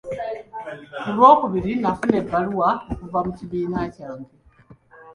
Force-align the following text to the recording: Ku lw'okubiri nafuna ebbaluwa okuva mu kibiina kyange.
Ku 1.01 1.09
lw'okubiri 1.15 1.71
nafuna 1.81 2.15
ebbaluwa 2.21 2.69
okuva 2.93 3.19
mu 3.25 3.31
kibiina 3.37 3.79
kyange. 3.95 4.33